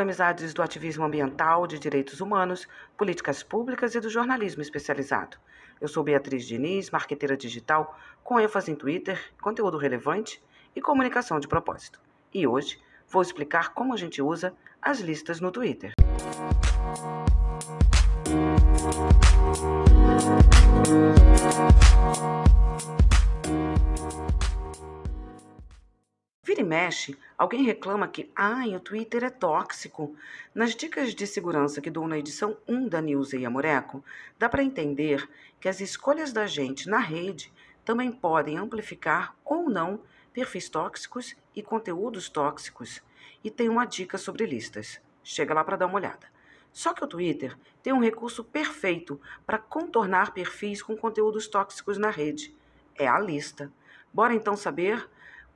Amizades 0.00 0.54
do 0.54 0.62
ativismo 0.62 1.04
ambiental, 1.04 1.66
de 1.66 1.78
direitos 1.78 2.22
humanos, 2.22 2.66
políticas 2.96 3.42
públicas 3.42 3.94
e 3.94 4.00
do 4.00 4.08
jornalismo 4.08 4.62
especializado. 4.62 5.36
Eu 5.78 5.88
sou 5.88 6.02
Beatriz 6.02 6.46
Diniz, 6.46 6.90
marqueteira 6.90 7.36
digital, 7.36 7.98
com 8.24 8.40
ênfase 8.40 8.70
em 8.70 8.74
Twitter, 8.74 9.20
conteúdo 9.42 9.76
relevante 9.76 10.42
e 10.74 10.80
comunicação 10.80 11.38
de 11.38 11.46
propósito. 11.46 12.00
E 12.32 12.46
hoje 12.46 12.80
vou 13.08 13.20
explicar 13.20 13.74
como 13.74 13.92
a 13.92 13.96
gente 13.96 14.22
usa 14.22 14.54
as 14.80 15.00
listas 15.00 15.38
no 15.38 15.50
Twitter. 15.50 15.92
Vira 26.42 26.62
e 26.62 26.64
mexe, 26.64 27.18
alguém 27.36 27.64
reclama 27.64 28.08
que 28.08 28.30
ai, 28.34 28.74
o 28.74 28.80
Twitter 28.80 29.24
é 29.24 29.28
tóxico. 29.28 30.16
Nas 30.54 30.74
dicas 30.74 31.14
de 31.14 31.26
segurança 31.26 31.82
que 31.82 31.90
dou 31.90 32.08
na 32.08 32.16
edição 32.16 32.56
1 32.66 32.88
da 32.88 33.02
News 33.02 33.34
e 33.34 33.44
Amoreco, 33.44 34.02
dá 34.38 34.48
para 34.48 34.62
entender 34.62 35.28
que 35.60 35.68
as 35.68 35.82
escolhas 35.82 36.32
da 36.32 36.46
gente 36.46 36.88
na 36.88 36.98
rede 36.98 37.52
também 37.84 38.10
podem 38.10 38.56
amplificar 38.56 39.36
ou 39.44 39.68
não 39.68 40.00
perfis 40.32 40.70
tóxicos 40.70 41.36
e 41.54 41.62
conteúdos 41.62 42.30
tóxicos. 42.30 43.02
E 43.44 43.50
tem 43.50 43.68
uma 43.68 43.84
dica 43.84 44.16
sobre 44.16 44.46
listas. 44.46 44.98
Chega 45.22 45.52
lá 45.52 45.62
para 45.62 45.76
dar 45.76 45.86
uma 45.86 45.96
olhada. 45.96 46.26
Só 46.72 46.94
que 46.94 47.04
o 47.04 47.06
Twitter 47.06 47.54
tem 47.82 47.92
um 47.92 48.00
recurso 48.00 48.42
perfeito 48.42 49.20
para 49.44 49.58
contornar 49.58 50.32
perfis 50.32 50.82
com 50.82 50.96
conteúdos 50.96 51.46
tóxicos 51.48 51.98
na 51.98 52.08
rede. 52.08 52.56
É 52.94 53.06
a 53.06 53.18
lista. 53.18 53.70
Bora 54.10 54.32
então 54.32 54.56
saber 54.56 55.06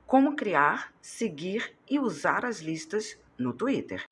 como 0.07 0.35
criar, 0.35 0.93
seguir 1.01 1.75
e 1.89 1.99
usar 1.99 2.45
as 2.45 2.59
listas 2.59 3.17
no 3.37 3.51
Twitter. 3.53 4.03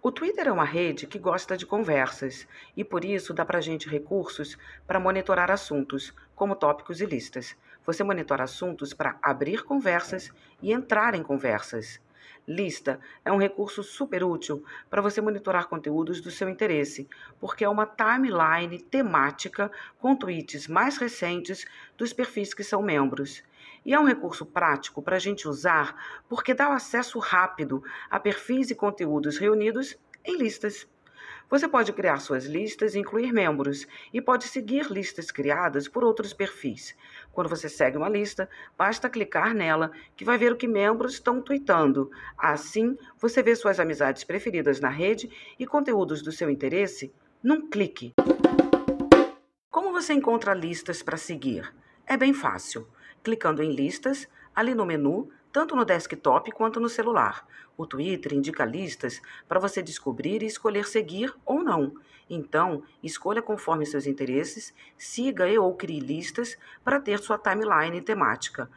O 0.00 0.12
Twitter 0.12 0.46
é 0.46 0.52
uma 0.52 0.64
rede 0.64 1.08
que 1.08 1.18
gosta 1.18 1.56
de 1.56 1.66
conversas 1.66 2.46
e 2.76 2.84
por 2.84 3.04
isso 3.04 3.34
dá 3.34 3.44
para 3.44 3.60
gente 3.60 3.88
recursos 3.88 4.56
para 4.86 5.00
monitorar 5.00 5.50
assuntos, 5.50 6.14
como 6.36 6.54
tópicos 6.54 7.00
e 7.00 7.06
listas. 7.06 7.56
Você 7.84 8.04
monitora 8.04 8.44
assuntos 8.44 8.94
para 8.94 9.18
abrir 9.20 9.64
conversas 9.64 10.30
e 10.60 10.72
entrar 10.72 11.14
em 11.16 11.22
conversas. 11.22 12.00
Lista 12.46 13.00
é 13.24 13.30
um 13.30 13.38
recurso 13.38 13.82
super 13.82 14.22
útil 14.22 14.64
para 14.90 15.02
você 15.02 15.20
monitorar 15.20 15.68
conteúdos 15.68 16.20
do 16.20 16.30
seu 16.30 16.48
interesse, 16.48 17.08
porque 17.40 17.64
é 17.64 17.68
uma 17.68 17.86
timeline 17.86 18.78
temática 18.78 19.70
com 19.98 20.14
tweets 20.14 20.66
mais 20.68 20.96
recentes 20.96 21.64
dos 21.96 22.12
perfis 22.12 22.54
que 22.54 22.64
são 22.64 22.82
membros. 22.82 23.42
E 23.84 23.92
é 23.92 23.98
um 23.98 24.04
recurso 24.04 24.46
prático 24.46 25.02
para 25.02 25.16
a 25.16 25.18
gente 25.18 25.48
usar 25.48 26.22
porque 26.28 26.54
dá 26.54 26.68
o 26.68 26.72
acesso 26.72 27.18
rápido 27.18 27.82
a 28.10 28.20
perfis 28.20 28.70
e 28.70 28.74
conteúdos 28.74 29.38
reunidos 29.38 29.98
em 30.24 30.36
listas. 30.36 30.86
Você 31.52 31.68
pode 31.68 31.92
criar 31.92 32.18
suas 32.18 32.46
listas 32.46 32.94
e 32.94 32.98
incluir 32.98 33.30
membros, 33.30 33.86
e 34.10 34.22
pode 34.22 34.44
seguir 34.44 34.90
listas 34.90 35.30
criadas 35.30 35.86
por 35.86 36.02
outros 36.02 36.32
perfis. 36.32 36.96
Quando 37.30 37.50
você 37.50 37.68
segue 37.68 37.98
uma 37.98 38.08
lista, 38.08 38.48
basta 38.76 39.10
clicar 39.10 39.52
nela, 39.52 39.92
que 40.16 40.24
vai 40.24 40.38
ver 40.38 40.52
o 40.52 40.56
que 40.56 40.66
membros 40.66 41.12
estão 41.12 41.42
tweetando. 41.42 42.10
Assim, 42.38 42.96
você 43.18 43.42
vê 43.42 43.54
suas 43.54 43.78
amizades 43.78 44.24
preferidas 44.24 44.80
na 44.80 44.88
rede 44.88 45.30
e 45.58 45.66
conteúdos 45.66 46.22
do 46.22 46.32
seu 46.32 46.48
interesse 46.48 47.12
num 47.42 47.68
clique. 47.68 48.14
Como 49.70 49.92
você 49.92 50.14
encontra 50.14 50.54
listas 50.54 51.02
para 51.02 51.18
seguir? 51.18 51.70
É 52.06 52.16
bem 52.16 52.32
fácil. 52.32 52.88
Clicando 53.22 53.62
em 53.62 53.72
listas, 53.72 54.28
ali 54.54 54.74
no 54.74 54.84
menu, 54.84 55.30
tanto 55.52 55.76
no 55.76 55.84
desktop 55.84 56.50
quanto 56.50 56.80
no 56.80 56.88
celular. 56.88 57.46
O 57.76 57.86
Twitter 57.86 58.34
indica 58.34 58.64
listas 58.64 59.20
para 59.48 59.60
você 59.60 59.82
descobrir 59.82 60.42
e 60.42 60.46
escolher 60.46 60.86
seguir 60.86 61.34
ou 61.44 61.62
não. 61.62 61.94
Então, 62.28 62.82
escolha 63.02 63.42
conforme 63.42 63.84
seus 63.84 64.06
interesses, 64.06 64.74
siga 64.96 65.48
e 65.48 65.58
ou 65.58 65.74
crie 65.76 66.00
listas 66.00 66.56
para 66.82 67.00
ter 67.00 67.18
sua 67.18 67.38
timeline 67.38 68.00
temática. 68.00 68.70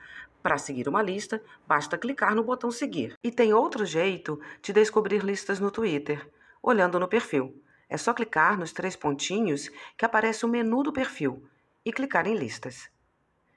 Para 0.44 0.58
seguir 0.58 0.88
uma 0.88 1.02
lista, 1.02 1.42
basta 1.68 1.98
clicar 1.98 2.36
no 2.36 2.44
botão 2.44 2.70
seguir. 2.70 3.18
E 3.24 3.32
tem 3.32 3.54
outro 3.54 3.86
jeito 3.86 4.40
de 4.62 4.74
descobrir 4.74 5.24
listas 5.24 5.60
no 5.60 5.72
Twitter, 5.72 6.30
olhando 6.62 7.00
no 7.00 7.08
perfil. 7.08 7.60
É 7.90 7.98
só 7.98 8.14
clicar 8.14 8.58
nos 8.58 8.72
três 8.72 8.96
pontinhos 8.96 9.70
que 9.98 10.06
aparece 10.06 10.46
o 10.46 10.50
menu 10.50 10.84
do 10.84 10.94
perfil 10.94 11.44
e 11.84 11.92
clicar 11.92 12.28
em 12.28 12.36
listas. 12.36 12.90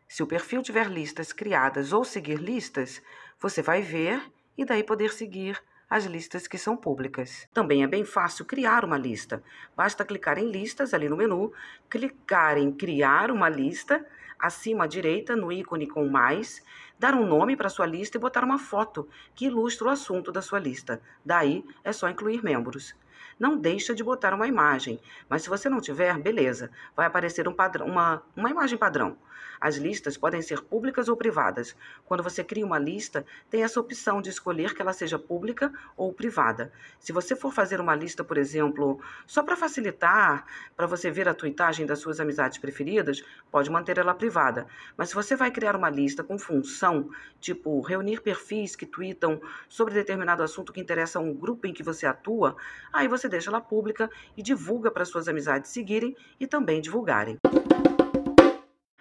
Se 0.08 0.22
o 0.22 0.26
perfil 0.26 0.62
tiver 0.62 0.88
listas 0.90 1.34
criadas 1.34 1.92
ou 1.92 2.02
seguir 2.02 2.38
listas, 2.38 3.02
você 3.38 3.60
vai 3.60 3.82
ver 3.82 4.22
e 4.56 4.64
daí 4.64 4.82
poder 4.82 5.12
seguir 5.12 5.62
as 5.88 6.06
listas 6.06 6.48
que 6.48 6.56
são 6.56 6.78
públicas. 6.78 7.46
Também 7.52 7.82
é 7.82 7.86
bem 7.86 8.06
fácil 8.06 8.46
criar 8.46 8.86
uma 8.86 8.96
lista. 8.96 9.42
Basta 9.76 10.06
clicar 10.06 10.38
em 10.38 10.50
listas 10.50 10.94
ali 10.94 11.10
no 11.10 11.16
menu, 11.16 11.52
clicar 11.90 12.56
em 12.56 12.72
criar 12.72 13.30
uma 13.30 13.50
lista, 13.50 14.04
acima 14.38 14.84
à 14.84 14.86
direita 14.86 15.36
no 15.36 15.52
ícone 15.52 15.86
com 15.86 16.08
mais, 16.08 16.64
dar 16.98 17.14
um 17.14 17.26
nome 17.26 17.54
para 17.54 17.68
sua 17.68 17.84
lista 17.84 18.16
e 18.16 18.20
botar 18.20 18.44
uma 18.44 18.58
foto 18.58 19.06
que 19.34 19.44
ilustra 19.44 19.88
o 19.88 19.90
assunto 19.90 20.32
da 20.32 20.40
sua 20.40 20.58
lista. 20.58 21.02
Daí 21.22 21.62
é 21.84 21.92
só 21.92 22.08
incluir 22.08 22.42
membros 22.42 22.94
não 23.38 23.56
deixa 23.56 23.94
de 23.94 24.04
botar 24.04 24.34
uma 24.34 24.46
imagem. 24.46 25.00
Mas 25.28 25.42
se 25.42 25.48
você 25.48 25.68
não 25.68 25.80
tiver, 25.80 26.18
beleza, 26.18 26.70
vai 26.96 27.06
aparecer 27.06 27.48
um 27.48 27.54
padrão, 27.54 27.86
uma, 27.86 28.22
uma 28.36 28.50
imagem 28.50 28.78
padrão. 28.78 29.16
As 29.60 29.76
listas 29.76 30.16
podem 30.16 30.40
ser 30.40 30.62
públicas 30.62 31.08
ou 31.08 31.16
privadas. 31.16 31.74
Quando 32.04 32.22
você 32.22 32.44
cria 32.44 32.64
uma 32.64 32.78
lista, 32.78 33.24
tem 33.50 33.62
essa 33.62 33.80
opção 33.80 34.22
de 34.22 34.30
escolher 34.30 34.74
que 34.74 34.80
ela 34.80 34.92
seja 34.92 35.18
pública 35.18 35.72
ou 35.96 36.12
privada. 36.12 36.72
Se 36.98 37.12
você 37.12 37.34
for 37.34 37.52
fazer 37.52 37.80
uma 37.80 37.94
lista, 37.94 38.22
por 38.22 38.38
exemplo, 38.38 39.00
só 39.26 39.42
para 39.42 39.56
facilitar, 39.56 40.46
para 40.76 40.86
você 40.86 41.10
ver 41.10 41.28
a 41.28 41.34
tuitagem 41.34 41.86
das 41.86 41.98
suas 41.98 42.20
amizades 42.20 42.58
preferidas, 42.58 43.24
pode 43.50 43.70
manter 43.70 43.98
ela 43.98 44.14
privada. 44.14 44.66
Mas 44.96 45.08
se 45.08 45.14
você 45.14 45.34
vai 45.34 45.50
criar 45.50 45.74
uma 45.74 45.90
lista 45.90 46.22
com 46.22 46.38
função, 46.38 47.10
tipo 47.40 47.80
reunir 47.80 48.20
perfis 48.20 48.76
que 48.76 48.86
tweetam 48.86 49.40
sobre 49.68 49.94
determinado 49.94 50.42
assunto 50.42 50.72
que 50.72 50.80
interessa 50.80 51.18
a 51.18 51.22
um 51.22 51.34
grupo 51.34 51.66
em 51.66 51.72
que 51.72 51.82
você 51.82 52.06
atua, 52.06 52.56
aí 52.92 53.07
você 53.08 53.28
deixa 53.28 53.50
ela 53.50 53.60
pública 53.60 54.10
e 54.36 54.42
divulga 54.42 54.90
para 54.90 55.04
suas 55.04 55.28
amizades 55.28 55.70
seguirem 55.70 56.16
e 56.38 56.46
também 56.46 56.80
divulgarem. 56.80 57.38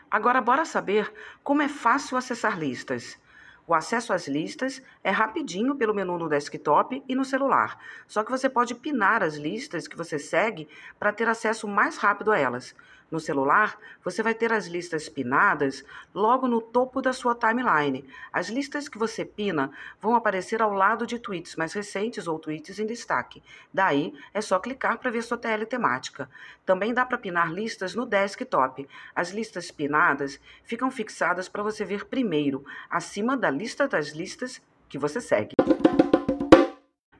Agora, 0.09 0.41
bora 0.41 0.65
saber 0.65 1.11
como 1.43 1.61
é 1.61 1.67
fácil 1.67 2.17
acessar 2.17 2.57
listas. 2.57 3.19
O 3.67 3.73
acesso 3.73 4.13
às 4.13 4.29
listas 4.29 4.81
é 5.03 5.11
rapidinho 5.11 5.75
pelo 5.75 5.93
menu 5.93 6.17
no 6.17 6.29
desktop 6.29 7.03
e 7.05 7.13
no 7.13 7.25
celular, 7.25 7.77
só 8.07 8.23
que 8.23 8.31
você 8.31 8.47
pode 8.49 8.73
pinar 8.73 9.21
as 9.21 9.35
listas 9.35 9.89
que 9.89 9.97
você 9.97 10.17
segue 10.17 10.69
para 10.97 11.11
ter 11.11 11.27
acesso 11.27 11.67
mais 11.67 11.97
rápido 11.97 12.31
a 12.31 12.39
elas. 12.39 12.73
No 13.09 13.19
celular, 13.21 13.77
você 14.03 14.21
vai 14.21 14.33
ter 14.33 14.51
as 14.51 14.67
listas 14.67 15.07
pinadas 15.07 15.83
logo 16.13 16.45
no 16.47 16.61
topo 16.61 17.01
da 17.01 17.13
sua 17.13 17.33
timeline. 17.33 18.03
As 18.33 18.49
listas 18.49 18.89
que 18.89 18.97
você 18.97 19.23
pina 19.23 19.71
vão 20.01 20.13
aparecer 20.13 20.61
ao 20.61 20.73
lado 20.73 21.07
de 21.07 21.17
tweets 21.17 21.55
mais 21.55 21.71
recentes 21.71 22.27
ou 22.27 22.37
tweets 22.37 22.79
em 22.79 22.85
destaque. 22.85 23.41
Daí, 23.73 24.13
é 24.33 24.41
só 24.41 24.59
clicar 24.59 24.97
para 24.97 25.09
ver 25.09 25.21
sua 25.21 25.37
TL 25.37 25.65
temática. 25.65 26.29
Também 26.65 26.93
dá 26.93 27.05
para 27.05 27.17
pinar 27.17 27.51
listas 27.51 27.95
no 27.95 28.05
desktop. 28.05 28.87
As 29.15 29.31
listas 29.31 29.71
pinadas 29.71 30.39
ficam 30.63 30.91
fixadas 30.91 31.47
para 31.47 31.63
você 31.63 31.85
ver 31.85 32.05
primeiro, 32.05 32.65
acima 32.89 33.37
da 33.37 33.49
lista 33.49 33.87
das 33.87 34.09
listas 34.09 34.61
que 34.89 34.97
você 34.97 35.21
segue. 35.21 35.55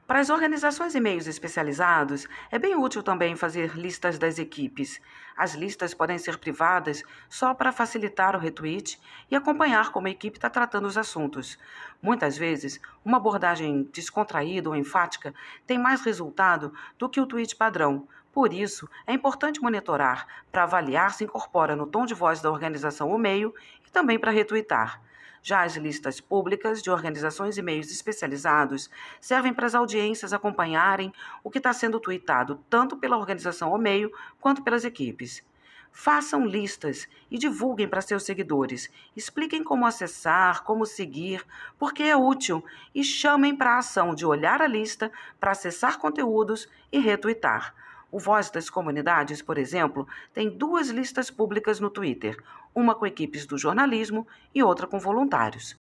Para 0.08 0.20
as 0.20 0.30
organizações 0.30 0.94
e 0.94 1.00
meios 1.00 1.26
especializados, 1.26 2.26
é 2.50 2.58
bem 2.58 2.74
útil 2.74 3.02
também 3.02 3.36
fazer 3.36 3.76
listas 3.76 4.18
das 4.18 4.38
equipes. 4.38 4.98
As 5.36 5.52
listas 5.52 5.92
podem 5.92 6.16
ser 6.16 6.38
privadas 6.38 7.04
só 7.28 7.52
para 7.52 7.72
facilitar 7.72 8.34
o 8.34 8.38
retweet 8.38 8.98
e 9.30 9.36
acompanhar 9.36 9.92
como 9.92 10.06
a 10.06 10.10
equipe 10.10 10.38
está 10.38 10.48
tratando 10.48 10.86
os 10.86 10.96
assuntos. 10.96 11.58
Muitas 12.00 12.38
vezes, 12.38 12.80
uma 13.04 13.18
abordagem 13.18 13.82
descontraída 13.92 14.70
ou 14.70 14.74
enfática 14.74 15.34
tem 15.66 15.78
mais 15.78 16.00
resultado 16.00 16.72
do 16.98 17.06
que 17.06 17.20
o 17.20 17.26
tweet 17.26 17.54
padrão. 17.54 18.08
Por 18.32 18.50
isso, 18.50 18.88
é 19.06 19.12
importante 19.12 19.60
monitorar 19.60 20.26
para 20.50 20.62
avaliar 20.62 21.12
se 21.12 21.24
incorpora 21.24 21.76
no 21.76 21.86
tom 21.86 22.06
de 22.06 22.14
voz 22.14 22.40
da 22.40 22.50
organização 22.50 23.10
ou 23.10 23.18
meio 23.18 23.54
e 23.86 23.90
também 23.90 24.18
para 24.18 24.30
retweetar. 24.30 25.02
Já 25.48 25.62
as 25.62 25.76
listas 25.76 26.20
públicas 26.20 26.82
de 26.82 26.90
organizações 26.90 27.56
e 27.56 27.62
meios 27.62 27.90
especializados 27.90 28.90
servem 29.18 29.54
para 29.54 29.64
as 29.64 29.74
audiências 29.74 30.34
acompanharem 30.34 31.10
o 31.42 31.50
que 31.50 31.56
está 31.56 31.72
sendo 31.72 31.98
tweetado 31.98 32.62
tanto 32.68 32.98
pela 32.98 33.16
organização 33.16 33.70
ou 33.70 33.78
meio 33.78 34.12
quanto 34.38 34.62
pelas 34.62 34.84
equipes. 34.84 35.42
Façam 35.90 36.44
listas 36.44 37.08
e 37.30 37.38
divulguem 37.38 37.88
para 37.88 38.02
seus 38.02 38.24
seguidores. 38.24 38.90
Expliquem 39.16 39.64
como 39.64 39.86
acessar, 39.86 40.64
como 40.64 40.84
seguir, 40.84 41.42
porque 41.78 42.02
é 42.02 42.14
útil 42.14 42.62
e 42.94 43.02
chamem 43.02 43.56
para 43.56 43.76
a 43.76 43.78
ação 43.78 44.14
de 44.14 44.26
olhar 44.26 44.60
a 44.60 44.66
lista 44.66 45.10
para 45.40 45.52
acessar 45.52 45.98
conteúdos 45.98 46.68
e 46.92 46.98
retweetar. 46.98 47.74
O 48.10 48.18
Voz 48.18 48.48
das 48.50 48.70
Comunidades, 48.70 49.42
por 49.42 49.58
exemplo, 49.58 50.08
tem 50.32 50.48
duas 50.48 50.88
listas 50.88 51.30
públicas 51.30 51.78
no 51.78 51.90
Twitter, 51.90 52.42
uma 52.74 52.94
com 52.94 53.06
equipes 53.06 53.44
do 53.44 53.58
jornalismo 53.58 54.26
e 54.54 54.62
outra 54.62 54.86
com 54.86 54.98
voluntários. 54.98 55.76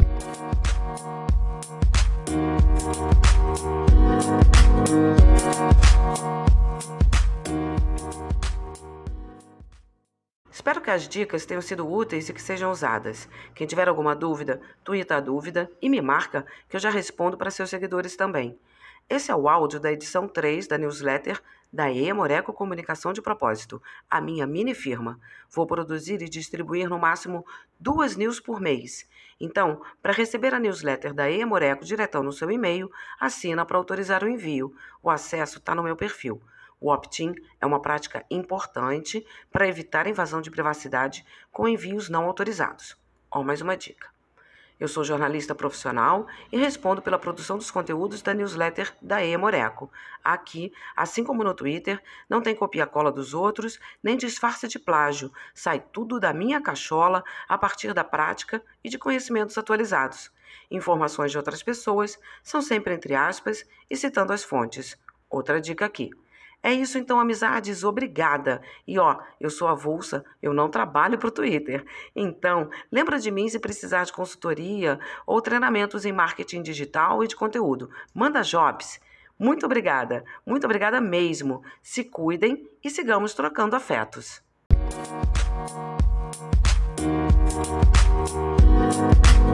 Espero 10.51 10.81
que 10.81 10.91
as 10.91 11.09
dicas 11.09 11.47
tenham 11.47 11.63
sido 11.63 11.89
úteis 11.89 12.29
e 12.29 12.33
que 12.33 12.43
sejam 12.43 12.73
usadas. 12.73 13.29
Quem 13.55 13.69
tiver 13.69 13.87
alguma 13.87 14.17
dúvida, 14.17 14.61
tuita 14.83 15.17
a 15.17 15.21
dúvida 15.21 15.71
e 15.81 15.89
me 15.89 16.01
marca 16.01 16.45
que 16.69 16.75
eu 16.75 16.81
já 16.81 16.91
respondo 16.91 17.37
para 17.37 17.53
seus 17.53 17.71
seguidores 17.71 18.17
também. 18.17 18.59
Esse 19.09 19.31
é 19.31 19.37
o 19.37 19.49
áudio 19.49 19.79
da 19.79 19.93
edição 19.93 20.27
3 20.27 20.67
da 20.67 20.77
newsletter 20.77 21.41
da 21.73 21.89
Emoreco 21.93 22.53
Comunicação 22.53 23.13
de 23.13 23.23
Propósito, 23.23 23.81
a 24.11 24.21
minha 24.21 24.45
mini 24.49 24.75
firma. 24.75 25.21
Vou 25.49 25.65
produzir 25.65 26.21
e 26.23 26.29
distribuir 26.29 26.89
no 26.89 26.99
máximo 26.99 27.47
duas 27.79 28.17
news 28.17 28.41
por 28.41 28.61
mês. 28.61 29.09
Então, 29.41 29.81
para 30.03 30.13
receber 30.13 30.53
a 30.53 30.59
newsletter 30.59 31.15
da 31.15 31.31
Emoreco 31.31 31.85
diretão 31.85 32.21
no 32.25 32.33
seu 32.33 32.51
e-mail, 32.51 32.91
assina 33.21 33.65
para 33.65 33.79
autorizar 33.79 34.25
o 34.25 34.29
envio. 34.29 34.75
O 35.01 35.09
acesso 35.09 35.59
está 35.59 35.73
no 35.73 35.85
meu 35.85 35.95
perfil. 35.95 36.43
O 36.81 36.91
opt-in 36.91 37.33
é 37.61 37.67
uma 37.67 37.81
prática 37.81 38.27
importante 38.29 39.25
para 39.53 39.69
evitar 39.69 40.09
invasão 40.09 40.41
de 40.41 40.51
privacidade 40.51 41.25
com 41.53 41.69
envios 41.69 42.09
não 42.09 42.25
autorizados. 42.25 42.97
Ó, 43.31 43.45
mais 43.45 43.61
uma 43.61 43.77
dica. 43.77 44.16
Eu 44.79 44.89
sou 44.89 45.03
jornalista 45.03 45.55
profissional 45.55 46.27
e 46.53 46.59
respondo 46.59 47.01
pela 47.01 47.19
produção 47.19 47.57
dos 47.57 47.71
conteúdos 47.71 48.21
da 48.21 48.35
newsletter 48.35 48.95
da 49.01 49.25
Emoreco. 49.25 49.91
Aqui, 50.23 50.71
assim 50.95 51.25
como 51.25 51.43
no 51.43 51.55
Twitter, 51.55 52.03
não 52.29 52.43
tem 52.43 52.55
copia-cola 52.55 53.11
dos 53.11 53.33
outros, 53.33 53.81
nem 54.03 54.19
disfarce 54.19 54.69
de 54.69 54.79
plágio. 54.79 55.33
Sai 55.55 55.83
tudo 55.93 56.21
da 56.21 56.35
minha 56.35 56.61
cachola 56.61 57.25
a 57.49 57.57
partir 57.57 57.95
da 57.95 58.05
prática 58.05 58.63
e 58.85 58.91
de 58.91 58.99
conhecimentos 58.99 59.57
atualizados. 59.57 60.31
Informações 60.71 61.31
de 61.31 61.39
outras 61.39 61.63
pessoas 61.63 62.19
são 62.43 62.61
sempre 62.61 62.93
entre 62.93 63.15
aspas 63.15 63.65
e 63.89 63.97
citando 63.97 64.35
as 64.35 64.45
fontes. 64.45 64.99
Outra 65.31 65.59
dica 65.59 65.87
aqui. 65.87 66.11
É 66.67 66.73
isso 66.73 66.99
então, 66.99 67.21
amizades, 67.21 67.85
obrigada. 67.85 68.61
E 68.85 68.99
ó, 68.99 69.21
eu 69.39 69.49
sou 69.49 69.69
avulsa, 69.69 70.25
eu 70.43 70.53
não 70.53 70.69
trabalho 70.69 71.17
para 71.17 71.29
o 71.29 71.31
Twitter. 71.31 71.87
Então, 72.13 72.69
lembra 72.91 73.21
de 73.21 73.31
mim 73.31 73.49
se 73.49 73.61
precisar 73.61 74.03
de 74.03 74.13
consultoria 74.13 74.99
ou 75.25 75.41
treinamentos 75.41 76.05
em 76.05 76.11
marketing 76.11 76.63
digital 76.63 77.23
e 77.23 77.29
de 77.29 77.37
conteúdo. 77.37 77.89
Manda 78.13 78.43
jobs. 78.43 79.01
Muito 79.39 79.65
obrigada, 79.65 80.25
muito 80.45 80.65
obrigada 80.65 81.01
mesmo. 81.01 81.63
Se 81.81 82.03
cuidem 82.03 82.69
e 82.83 82.91
sigamos 82.91 83.33
trocando 83.33 83.77
afetos. 83.77 84.43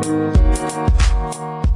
Música 0.02 1.72